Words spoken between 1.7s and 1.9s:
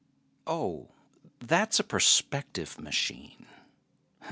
a